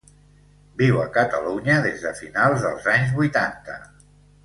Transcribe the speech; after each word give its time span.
Viu 0.81 0.97
a 1.01 1.05
Catalunya 1.17 1.75
des 1.85 2.03
de 2.07 2.17
finals 2.23 2.67
dels 2.67 2.91
anys 2.97 3.17
vuitanta. 3.23 3.81